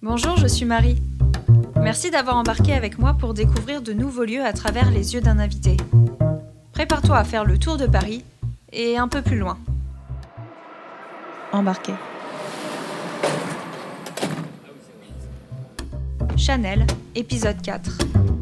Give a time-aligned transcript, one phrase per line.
[0.00, 1.02] Bonjour, je suis Marie.
[1.74, 5.40] Merci d'avoir embarqué avec moi pour découvrir de nouveaux lieux à travers les yeux d'un
[5.40, 5.76] invité.
[6.72, 8.24] Prépare-toi à faire le tour de Paris
[8.72, 9.58] et un peu plus loin.
[11.50, 11.94] Embarqué.
[16.36, 16.86] Chanel,
[17.16, 18.37] épisode 4.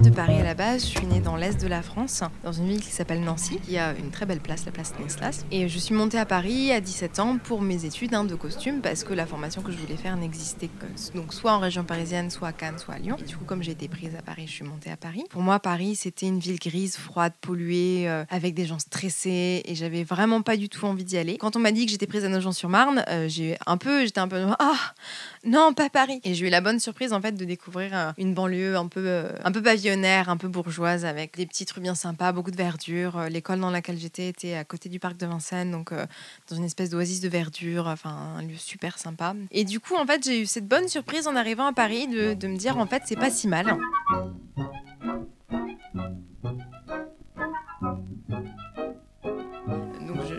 [0.00, 2.66] De Paris à la base, je suis née dans l'est de la France, dans une
[2.66, 5.44] ville qui s'appelle Nancy, qui a une très belle place, la place Stanislas.
[5.50, 8.80] Et je suis montée à Paris à 17 ans pour mes études hein, de costume
[8.80, 12.30] parce que la formation que je voulais faire n'existait que donc soit en région parisienne,
[12.30, 13.16] soit à Cannes, soit à Lyon.
[13.28, 15.24] Du coup, comme j'ai été prise à Paris, je suis montée à Paris.
[15.28, 19.74] Pour moi, Paris, c'était une ville grise, froide, polluée, euh, avec des gens stressés et
[19.74, 21.36] j'avais vraiment pas du tout envie d'y aller.
[21.36, 24.28] Quand on m'a dit que j'étais prise à Nogent-sur-Marne, euh, j'ai un peu, j'étais un
[24.28, 24.94] peu ah
[25.44, 26.20] non, pas Paris.
[26.24, 29.02] Et j'ai eu la bonne surprise en fait de découvrir euh, une banlieue un peu,
[29.04, 32.56] euh, un peu pavillonnaire, un peu bourgeoise, avec des petits trucs bien sympas, beaucoup de
[32.56, 33.18] verdure.
[33.18, 36.06] Euh, L'école dans laquelle j'étais était à côté du parc de Vincennes, donc euh,
[36.48, 39.34] dans une espèce d'oasis de verdure, enfin un lieu super sympa.
[39.50, 42.34] Et du coup, en fait, j'ai eu cette bonne surprise en arrivant à Paris de,
[42.34, 43.76] de me dire en fait, c'est pas si mal.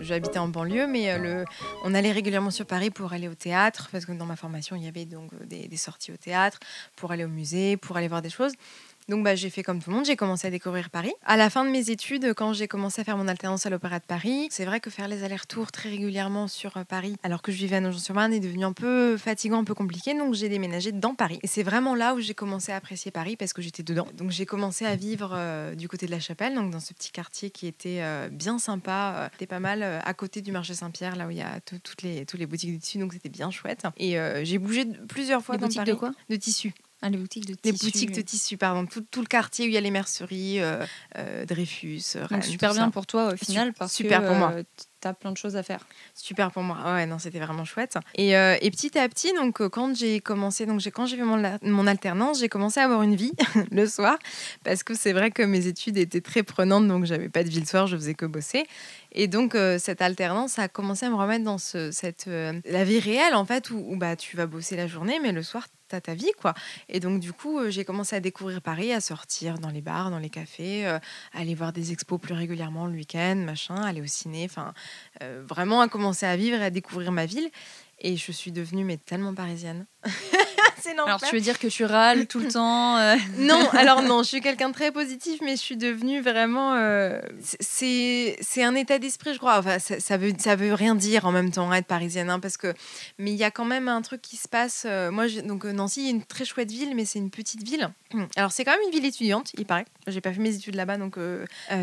[0.04, 1.44] J'habitais en banlieue, mais euh, le,
[1.82, 4.84] on allait régulièrement sur Paris pour aller au théâtre, parce que dans ma formation, il
[4.84, 6.60] y avait donc euh, des, des sorties au théâtre,
[6.96, 8.52] pour aller au musée, pour aller voir des choses.
[9.08, 11.12] Donc bah, j'ai fait comme tout le monde, j'ai commencé à découvrir Paris.
[11.26, 13.98] À la fin de mes études, quand j'ai commencé à faire mon alternance à l'Opéra
[13.98, 17.52] de Paris, c'est vrai que faire les allers-retours très régulièrement sur euh, Paris, alors que
[17.52, 20.14] je vivais à Nogent-sur-Marne, est devenu un peu fatigant, un peu compliqué.
[20.14, 21.38] Donc j'ai déménagé dans Paris.
[21.42, 24.06] Et c'est vraiment là où j'ai commencé à apprécier Paris parce que j'étais dedans.
[24.14, 27.10] Donc j'ai commencé à vivre euh, du côté de la Chapelle, donc dans ce petit
[27.10, 29.28] quartier qui était euh, bien sympa.
[29.32, 31.78] C'était pas mal euh, à côté du marché Saint-Pierre, là où il y a tout-
[31.78, 33.84] toutes les, toutes les boutiques de tissus, donc c'était bien chouette.
[33.98, 35.90] Et j'ai bougé plusieurs fois Les dans boutiques Paris.
[35.90, 36.12] de quoi?
[36.30, 36.72] De tissus.
[37.06, 37.84] Ah, les boutiques de Les tissus.
[37.84, 38.86] boutiques de tissus, pardon.
[38.86, 40.86] Tout, tout le quartier où il y a les merceries, euh,
[41.18, 42.90] euh, Dreyfus, Rennes, super bien ça.
[42.90, 44.54] pour toi au final Su- parce super que pour moi.
[45.12, 45.86] Plein de choses à faire.
[46.14, 46.78] Super pour moi.
[46.84, 47.98] Ouais, non, c'était vraiment chouette.
[48.14, 51.24] Et, euh, et petit à petit, donc euh, quand j'ai commencé, donc quand j'ai fait
[51.24, 53.32] mon, alternance, j'ai commencé à avoir une vie
[53.70, 54.16] le soir
[54.62, 57.60] parce que c'est vrai que mes études étaient très prenantes, donc j'avais pas de vie
[57.60, 58.64] le soir, je faisais que bosser.
[59.14, 62.82] Et donc euh, cette alternance a commencé à me remettre dans ce, cette euh, la
[62.82, 65.68] vie réelle en fait où, où, bah tu vas bosser la journée, mais le soir
[65.86, 66.52] t'as ta vie quoi.
[66.88, 70.10] Et donc du coup euh, j'ai commencé à découvrir Paris, à sortir dans les bars,
[70.10, 70.98] dans les cafés,
[71.32, 74.74] aller voir des expos plus régulièrement le week-end, machin, aller au ciné, enfin
[75.20, 77.50] vraiment à commencer à vivre et à découvrir ma ville.
[78.00, 79.86] Et je suis devenue mais tellement parisienne.
[80.80, 84.22] c'est Alors tu veux dire que tu râles tout le temps euh, Non, alors non,
[84.22, 86.74] je suis quelqu'un de très positif, mais je suis devenue vraiment.
[86.74, 87.20] euh,
[87.60, 89.58] c'est c'est un état d'esprit, je crois.
[89.58, 92.40] Enfin, ça, ça veut ça veut rien dire en même temps hein, être parisienne, hein,
[92.40, 92.74] parce que
[93.18, 94.84] mais il y a quand même un truc qui se passe.
[94.86, 97.90] euh, moi, donc Nancy est une très chouette ville, mais c'est une petite ville.
[98.36, 99.86] Alors c'est quand même une ville étudiante, il paraît.
[100.06, 101.16] J'ai pas fait mes études là-bas, donc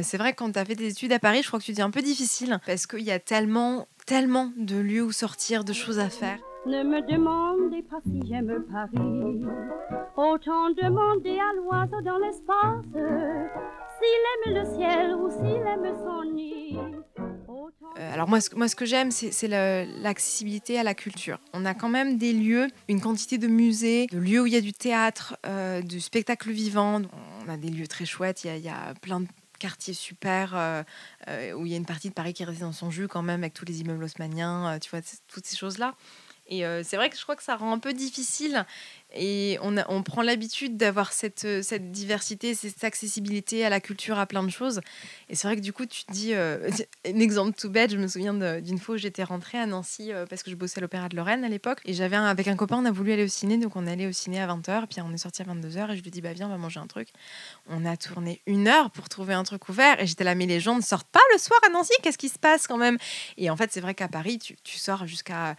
[0.04, 1.72] c'est vrai que quand tu as fait tes études à Paris, je crois que tu
[1.72, 5.74] dis un peu difficile parce qu'il y a tellement tellement de lieux où sortir, de
[5.74, 6.38] choses à faire.
[6.66, 9.42] Ne me demandez pas si j'aime Paris.
[10.16, 12.86] Autant demander à l'oiseau dans l'espace
[13.98, 16.78] s'il aime le ciel ou s'il aime son nid.
[17.98, 21.40] Euh, alors moi, ce, moi, ce que j'aime, c'est l'accessibilité à la culture.
[21.54, 24.58] On a quand même des lieux, une quantité de musées, de lieux où il y
[24.58, 27.02] a du théâtre, euh, du spectacle vivant.
[27.46, 28.44] On a des lieux très chouettes.
[28.44, 29.28] Il y a, plein de
[29.58, 30.84] quartiers super euh,
[31.54, 33.42] où il y a une partie de Paris qui est dans son jus quand même
[33.42, 35.96] avec tous les immeubles haussmanniens, tu vois, toutes ces choses-là.
[36.52, 38.66] Et euh, c'est vrai que je crois que ça rend un peu difficile
[39.14, 44.20] et on, on prend l'habitude d'avoir cette, euh, cette diversité, cette accessibilité à la culture,
[44.20, 44.82] à plein de choses.
[45.30, 46.70] Et c'est vrai que du coup, tu te dis, euh,
[47.08, 50.44] un exemple tout bête, je me souviens d'une fois où j'étais rentrée à Nancy parce
[50.44, 51.80] que je bossais à l'Opéra de Lorraine à l'époque.
[51.86, 54.12] Et j'avais avec un copain, on a voulu aller au ciné, donc on allé au
[54.12, 56.48] ciné à 20h, puis on est sorti à 22h et je lui dis, bah viens,
[56.48, 57.08] on va manger un truc.
[57.70, 60.60] On a tourné une heure pour trouver un truc ouvert et j'étais là, mais les
[60.60, 62.98] gens ne sortent pas le soir à Nancy, qu'est-ce qui se passe quand même?
[63.38, 65.56] Et en fait, c'est vrai qu'à Paris, tu, tu sors jusqu'à.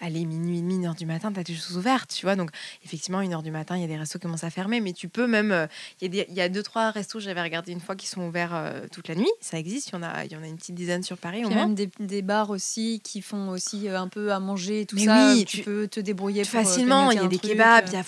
[0.00, 2.36] Allez, minuit et demi, une heure du matin, tu as des choses ouvertes, tu vois.
[2.36, 2.50] Donc,
[2.84, 4.92] effectivement, une heure du matin, il y a des restos qui commencent à fermer, mais
[4.92, 5.50] tu peux même.
[5.50, 5.66] euh,
[6.00, 8.86] Il y, a y deux, trois restos, j'avais regardé une fois, qui sont ouverts euh,
[8.92, 9.30] toute la nuit.
[9.40, 11.50] Ça existe, il y, en a, y en a une petite dizaine sur Paris Il
[11.50, 14.86] y a même des, des bars aussi qui font aussi euh, un peu à manger,
[14.86, 15.32] tout Mais ça.
[15.34, 17.10] oui, tu, tu- peux te débrouiller pour, euh, facilement.
[17.10, 17.88] Il y a des truc, kebabs, euh.
[17.90, 18.04] il y a.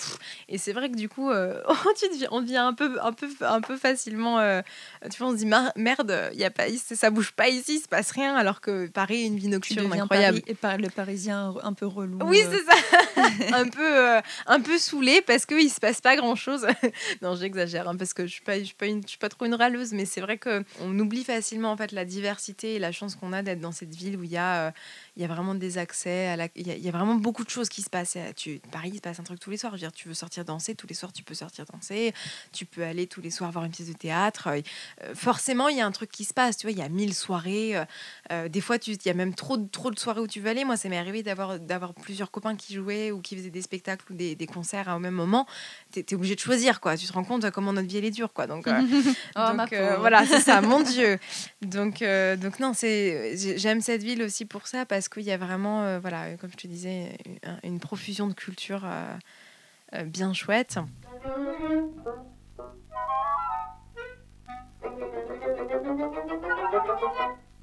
[0.47, 1.61] Et c'est vrai que du coup, euh,
[2.31, 4.39] on devient un peu, un peu, un peu facilement.
[4.39, 4.61] euh,
[5.11, 5.45] tu vois, on se dit
[5.75, 8.87] merde, y a pas, ici- ça bouge pas ici, il se passe rien, alors que
[8.87, 10.39] Paris est une vie Tu nocturne incroyable.
[10.39, 12.19] Paris- et par le parisien un peu relou.
[12.23, 12.51] Oui, euh.
[12.51, 13.55] c'est ça.
[13.57, 13.81] un peu,
[14.17, 16.67] euh, un peu saoulé parce qu'il se passe pas grand chose.
[17.21, 19.29] non, j'exagère hein, parce que je suis pas, je suis pas, une- je suis pas
[19.29, 22.79] trop une râleuse, mais c'est vrai que on oublie facilement en fait la diversité et
[22.79, 24.71] la chance qu'on a d'être dans cette ville où il y a, euh,
[25.17, 26.47] il y a vraiment des accès, à la...
[26.55, 28.17] il, y a, il y a vraiment beaucoup de choses qui se passent.
[28.37, 29.73] Tu, Paris, il se passe un truc tous les soirs.
[29.73, 32.13] Je veux dire, tu veux sortir danser, tous les soirs, tu peux sortir danser.
[32.53, 34.47] Tu peux aller tous les soirs voir une pièce de théâtre.
[34.47, 34.61] Euh,
[35.13, 36.55] forcément, il y a un truc qui se passe.
[36.57, 37.75] Tu vois, il y a mille soirées.
[37.75, 37.83] euh,
[38.31, 40.39] euh, des fois, tu- il y a même trop, de- trop de soirées où tu
[40.39, 40.63] veux aller.
[40.63, 44.05] Moi, ça m'est arrivé d'avoir, d'avoir plusieurs copains qui jouaient ou qui faisaient des spectacles
[44.13, 45.45] ou des, des concerts au même moment.
[45.91, 46.95] Tu es, obligé de choisir, quoi.
[46.95, 48.47] Tu te rends compte comment notre vie, elle est dure, quoi.
[48.47, 48.81] Donc, euh,
[49.35, 51.17] Oh, donc, voilà, c'est ça, mon Dieu.
[51.61, 52.01] Donc,
[52.39, 55.83] donc non, c'est j'ai- j'aime cette ville aussi pour ça parce qu'il y a vraiment,
[55.83, 57.17] euh, voilà, comme je te disais,
[57.63, 59.15] une, profusion de culture euh,
[59.95, 60.79] euh, bien chouette.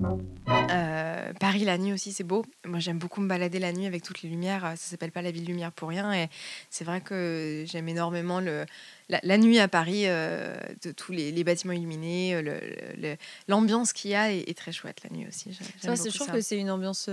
[0.01, 2.45] Euh, Paris la nuit aussi c'est beau.
[2.65, 4.63] Moi j'aime beaucoup me balader la nuit avec toutes les lumières.
[4.77, 6.29] Ça s'appelle pas la ville lumière pour rien et
[6.71, 8.65] c'est vrai que j'aime énormément le,
[9.09, 13.17] la, la nuit à Paris, euh, de tous les, les bâtiments illuminés, euh,
[13.49, 15.57] l'ambiance qu'il y a est, est très chouette la nuit aussi.
[15.81, 17.11] Ça, je trouve que c'est une ambiance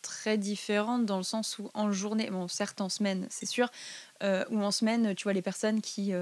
[0.00, 3.68] très différente dans le sens où en journée, bon certes en semaine c'est sûr,
[4.22, 6.12] euh, ou en semaine tu vois les personnes qui,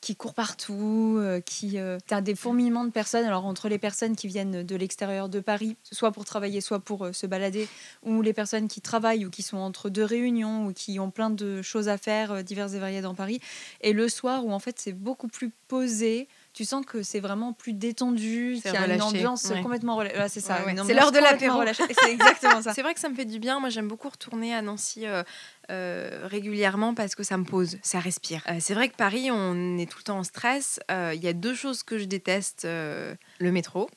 [0.00, 1.78] qui courent partout, euh, qui...
[2.06, 5.40] tu as des fourmillements de personnes, alors entre les personnes qui viennent de l'extérieur de
[5.40, 7.68] Paris, soit pour travailler, soit pour euh, se balader,
[8.02, 11.30] ou les personnes qui travaillent ou qui sont entre deux réunions ou qui ont plein
[11.30, 13.40] de choses à faire euh, diverses et variées dans Paris,
[13.80, 16.28] et le soir où en fait c'est beaucoup plus posé.
[16.56, 19.60] Tu sens que c'est vraiment plus détendu, qu'il y a une ambiance ouais.
[19.60, 20.26] complètement relâchée.
[20.30, 20.60] c'est ça.
[20.60, 20.72] Ouais, ouais.
[20.72, 21.62] une C'est l'heure de l'apéro.
[22.02, 22.72] C'est exactement ça.
[22.72, 23.60] C'est vrai que ça me fait du bien.
[23.60, 25.22] Moi, j'aime beaucoup retourner à Nancy euh,
[25.70, 28.40] euh, régulièrement parce que ça me pose, ça respire.
[28.48, 30.80] Euh, c'est vrai que Paris, on est tout le temps en stress.
[30.88, 33.16] Il y a deux choses que je déteste le
[33.52, 33.90] métro,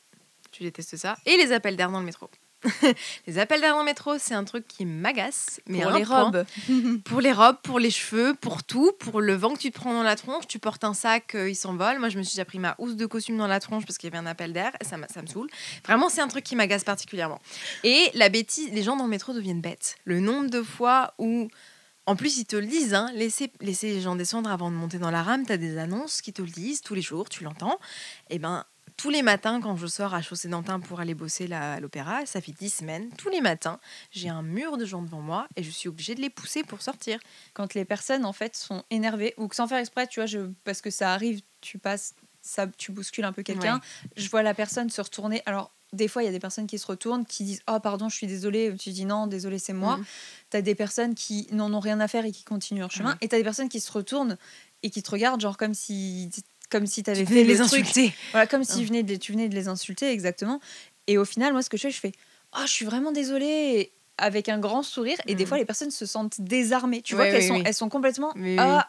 [0.52, 2.30] tu détestes ça, et les appels d'air dans le métro.
[3.28, 5.62] les appels d'air dans le métro, c'est un truc qui m'agace.
[5.68, 6.24] Mais pour un les point.
[6.24, 6.46] robes.
[7.06, 9.94] Pour les robes, pour les cheveux, pour tout, pour le vent que tu te prends
[9.94, 12.00] dans la tronche, tu portes un sac, euh, il s'envole.
[12.00, 14.10] Moi, je me suis déjà pris ma housse de costume dans la tronche parce qu'il
[14.10, 15.50] y avait un appel d'air, ça, ça me saoule.
[15.86, 17.40] Vraiment, c'est un truc qui m'agace particulièrement.
[17.84, 19.96] Et la bêtise, les gens dans le métro deviennent bêtes.
[20.06, 21.50] Le nombre de fois où.
[22.06, 24.98] En plus, ils te le disent, hein, laissez, laissez les gens descendre avant de monter
[24.98, 25.46] dans la rame.
[25.46, 27.80] Tu as des annonces qui te le disent tous les jours, tu l'entends.
[28.32, 28.66] Et ben,
[29.00, 32.42] tous les matins, quand je sors à Chaussée-d'Antin pour aller bosser là, à l'opéra, ça
[32.42, 33.80] fait dix semaines, tous les matins,
[34.12, 36.82] j'ai un mur de gens devant moi et je suis obligée de les pousser pour
[36.82, 37.18] sortir.
[37.54, 40.52] quand les personnes en fait sont énervées ou que sans faire exprès, tu vois, je,
[40.66, 43.80] parce que ça arrive, tu passes, ça, tu bouscules un peu quelqu'un.
[44.18, 45.42] Je vois la personne se retourner.
[45.46, 48.10] Alors des fois, il y a des personnes qui se retournent, qui disent oh pardon,
[48.10, 48.76] je suis désolée.
[48.78, 49.98] Tu dis non, désolé, c'est moi.
[50.52, 53.18] Tu as des personnes qui n'en ont rien à faire et qui continuent leur chemin.
[53.22, 54.38] Et tu as des personnes qui se retournent
[54.84, 56.30] et qui te regardent genre comme si
[56.70, 57.66] comme si tu avais Tu fait les truc.
[57.66, 58.14] insulter.
[58.32, 58.88] Voilà, comme si Ah.
[58.88, 60.60] venais de, les- tu venais de les insulter, exactement.
[61.08, 62.12] Et au final, moi, ce que je fais, je fais
[62.56, 63.92] Oh, je suis vraiment désolée.
[64.22, 65.18] Avec un grand sourire.
[65.28, 65.48] Et des Mhm.
[65.48, 67.02] fois, les personnes se sentent désarmées.
[67.02, 68.34] Tu Ouais, vois qu'elles oui, sont, elles sont complètement.
[68.36, 68.58] Oui.
[68.60, 68.86] Ah,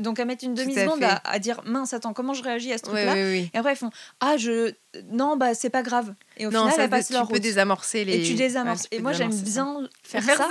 [0.00, 2.78] donc à mettre une à demi-seconde à, à dire Mince, attends, comment je réagis à
[2.78, 3.00] ce oui,
[3.42, 3.50] oui.
[3.54, 3.90] Et après, elles font
[4.20, 4.72] Ah, je.
[5.10, 6.14] Non, bah, c'est pas grave.
[6.38, 7.42] Et au non, final, ça, elles passent tu leur peux route.
[7.42, 8.16] désamorcer les.
[8.16, 8.82] Et tu désamorces.
[8.84, 9.42] Ouais, tu et peux moi, j'aime ça.
[9.44, 10.48] bien faire, Faire ça.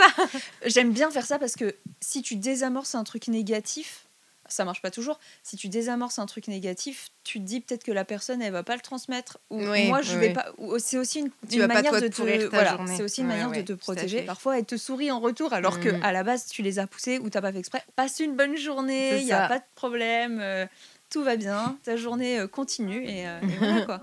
[0.66, 4.06] J'aime bien faire ça parce que si tu désamorces un truc négatif,
[4.54, 5.20] ça marche pas toujours.
[5.44, 8.64] Si tu désamorces un truc négatif, tu te dis peut-être que la personne elle va
[8.64, 10.48] pas le transmettre ou Oui, moi je oui, vais pas.
[10.80, 13.28] C'est aussi une, Tu une vas pas, manière toi, de te voilà, c'est aussi une
[13.28, 14.22] manière de te protéger.
[14.24, 16.04] Parfois elle te sourit en retour alors que Mhm.
[16.04, 17.84] à la base tu les as poussés ou t'as pas fait exprès.
[17.96, 20.66] Passe une bonne journée, il y a pas de problème, euh,
[21.10, 24.02] tout va bien, ta journée euh, continue et, euh, et voilà quoi.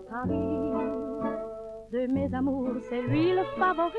[0.10, 1.25] Paris.
[1.92, 3.92] De mes amours, c'est lui le favori.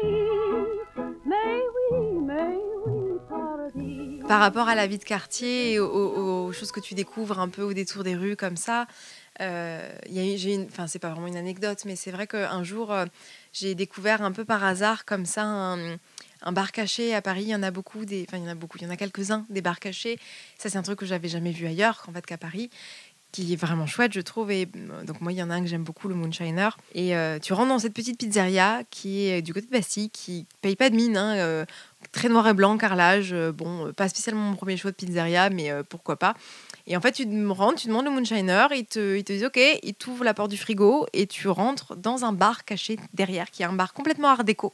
[1.25, 1.62] Mais
[1.93, 2.56] oui, mais
[2.87, 3.17] oui.
[4.29, 7.62] Par rapport à la vie de quartier et aux, choses que tu découvres un peu
[7.62, 8.87] au détour des rues comme ça,
[9.41, 13.05] euh, j'ai une, enfin c'est pas vraiment une anecdote, mais c'est vrai qu'un jour euh,
[13.53, 15.97] j'ai découvert un peu par hasard comme ça un,
[16.43, 17.43] un bar caché à Paris.
[17.43, 18.90] Il y en a beaucoup, des, enfin il y en a beaucoup, il y en
[18.90, 20.19] a quelques-uns des bars cachés.
[20.59, 22.71] Ça c'est un truc que j'avais jamais vu ailleurs qu'en fait qu'à Paris
[23.45, 24.50] qui est vraiment chouette, je trouve.
[24.50, 26.71] Et euh, donc, moi, il y en a un que j'aime beaucoup, le Moonshiner.
[26.95, 30.47] Et euh, tu rentres dans cette petite pizzeria qui est du côté de Bastille, qui
[30.62, 31.64] paye pas de mine, hein, euh,
[32.12, 33.33] très noir et blanc, carrelage.
[33.33, 36.35] euh, bon, euh, pas spécialement mon premier choix de pizzeria, mais euh, pourquoi pas.
[36.88, 39.59] Et en fait, tu rentres, tu demandes le Moonshiner, il te, il te dit OK,
[39.83, 43.62] il t'ouvre la porte du frigo et tu rentres dans un bar caché derrière, qui
[43.62, 44.73] est un bar complètement art déco,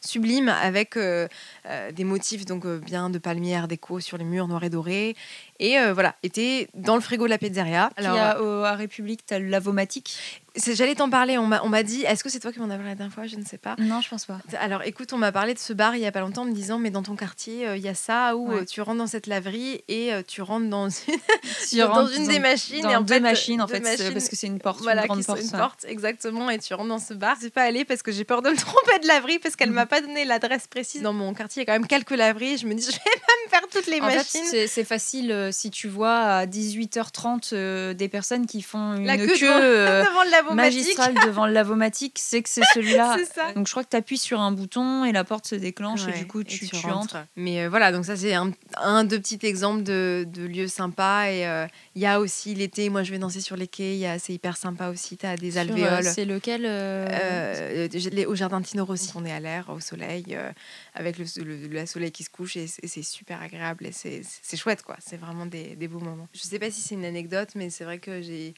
[0.00, 1.28] sublime, avec euh,
[1.66, 4.70] euh, des motifs donc euh, bien de palmiers art déco sur les murs noirs et
[4.70, 5.16] dorés.
[5.62, 7.90] Et euh, voilà, t'es dans le frigo de la pizzeria.
[7.96, 10.16] Puis à, au- à République, t'as le lavomatique.
[10.56, 12.94] j'allais t'en parler, on m'a dit, est-ce que c'est toi qui m'en as parlé la
[12.94, 13.26] dernière fois?
[13.26, 13.76] Je ne sais pas.
[13.78, 14.38] Non, je pense pas.
[14.58, 16.52] Alors écoute, on m'a parlé de ce bar il y a pas longtemps en me
[16.54, 18.60] disant, mais dans ton quartier, euh, il y a ça où Ouais.
[18.62, 21.14] euh, tu rentres dans cette laverie et euh, tu rentres dans une,
[21.68, 22.80] Tu dans rentres une dans- des machines.
[22.82, 25.02] dans et en deux fait, machines en fait, machines, parce que c'est une porte, voilà,
[25.02, 25.44] une grande qui sont porte.
[25.44, 27.36] une porte, exactement, et tu rentres dans ce bar.
[27.40, 29.84] J'ai pas allé parce que j'ai peur de me tromper de laverie parce qu'elle m'a
[29.86, 31.02] pas donné l'adresse précise.
[31.02, 32.56] Dans mon quartier, il y a quand même quelques laveries.
[32.56, 34.66] Je me dis, je vais pas me faire toutes les En machines.
[34.66, 35.49] c'est facile.
[35.50, 39.58] Si tu vois à 18h30 euh, des personnes qui font une La queue, queue devant-
[39.62, 40.74] euh, Devant le lavomatique.
[40.78, 43.16] magistrale devant le lavomatique, c'est que c'est celui-là.
[43.54, 46.12] Donc je crois que tu appuies sur un bouton et la porte se déclenche et
[46.18, 47.16] du coup tu, tu tu rentres.
[47.16, 47.26] entres.
[47.36, 51.30] Mais euh, voilà, donc ça c'est un, un deux petits exemples de, de lieux sympas.
[51.30, 54.00] Et euh, il y a aussi l'été, moi je vais danser sur les quais, il
[54.00, 56.04] y a- c'est hyper sympa aussi, tu as des Sur, euh, alvéoles.
[56.04, 60.24] C'est lequel euh, Euh, les- au jardin Tino Rossi, on est à l'air, au soleil,
[60.30, 60.50] euh,
[60.94, 64.56] avec le, le- le soleil qui se couche et c'est super agréable et c'est c'est
[64.56, 64.96] chouette quoi.
[65.04, 66.28] C'est vraiment des, beaux moments.
[66.32, 68.54] Je sais pas si c'est une anecdote, mais c'est vrai que j'ai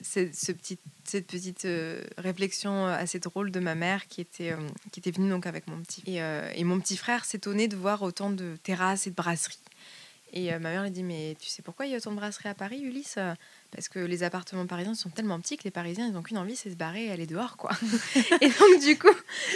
[0.00, 5.66] cette petite euh, réflexion assez drôle de ma mère qui était, euh, venue donc avec
[5.66, 6.02] mon petit.
[6.06, 9.58] Et, euh, et mon petit frère s'étonnait de voir autant de terrasses et de brasseries.
[10.32, 12.16] Et euh, ma mère lui dit Mais tu sais pourquoi il y a autant de
[12.16, 13.18] brasseries à Paris, Ulysse?
[13.70, 16.56] Parce que les appartements parisiens sont tellement petits que les Parisiens, ils n'ont qu'une envie,
[16.56, 17.70] c'est se barrer et aller dehors, quoi.
[18.40, 19.12] et donc, du coup,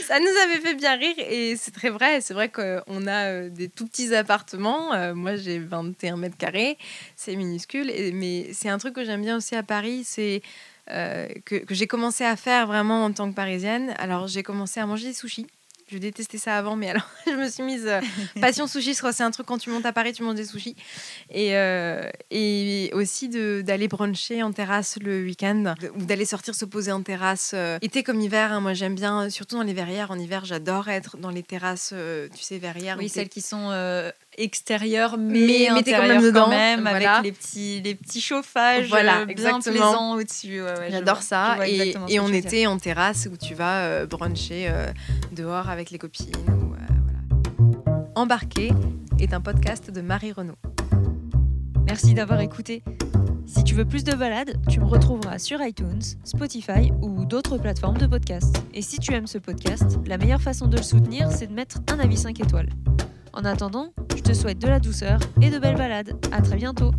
[0.06, 1.14] ça nous avait fait bien rire.
[1.18, 2.20] Et c'est très vrai.
[2.20, 4.92] C'est vrai qu'on a euh, des tout petits appartements.
[4.92, 6.76] Euh, moi, j'ai 21 mètres carrés.
[7.16, 7.88] C'est minuscule.
[7.90, 10.02] Et, mais c'est un truc que j'aime bien aussi à Paris.
[10.04, 10.42] C'est.
[10.90, 13.94] euh, que, que j'ai commencé à faire vraiment en tant que parisienne.
[13.98, 15.46] Alors, j'ai commencé à manger des sushis.
[15.92, 17.86] Je détestais ça avant, mais alors je me suis mise.
[17.86, 18.00] euh,
[18.40, 20.74] passion sushi, c'est un truc quand tu montes à Paris, tu manges des sushis.
[21.30, 26.92] Et, euh, et aussi d'aller bruncher en terrasse le week-end, ou d'aller sortir se poser
[26.92, 28.52] en terrasse, euh, été comme hiver.
[28.52, 30.10] hein, moi, j'aime bien, surtout dans les verrières.
[30.10, 32.96] En hiver, j'adore être dans les terraces, euh, tu sais, verrières.
[32.98, 33.68] Oui, celles qui sont
[34.38, 37.16] extérieures mais, Mais- t'es quand même dedans, quand même, voilà.
[37.16, 40.62] avec les petits, les petits chauffages Voilà, euh, bien plaisants au-dessus.
[40.62, 41.56] Ouais, ouais, je J'adore ça.
[41.66, 42.34] Et, on dire.
[42.36, 44.86] était en terrasse où tu vas euh, bruncher euh,
[45.32, 46.32] dehors avec les copines.
[46.48, 46.76] Ou, euh,
[47.84, 48.04] voilà.
[48.14, 48.72] Embarqué
[49.20, 50.56] est un podcast de Marie Renaud.
[51.86, 52.82] Merci d'avoir écouté.
[53.44, 57.98] Si tu veux plus de balades, tu me retrouveras sur iTunes, Spotify ou d'autres plateformes
[57.98, 58.62] de podcast.
[58.72, 61.78] Et si tu aimes ce podcast, la meilleure façon de le soutenir, c'est de mettre
[61.90, 62.70] un avis 5 étoiles.
[63.34, 66.12] En attendant, je te souhaite de la douceur et de belles balades.
[66.32, 66.92] À très bientôt.